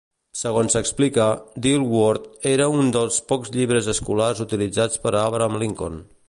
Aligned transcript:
Segons 0.37 0.75
s'explica, 0.75 1.25
Dilworth 1.65 2.47
era 2.53 2.69
un 2.79 2.89
dels 2.97 3.19
pocs 3.33 3.53
llibres 3.57 3.91
escolars 3.97 4.43
utilitzats 4.49 5.03
per 5.05 5.15
Abraham 5.27 5.61
Lincoln. 5.67 6.03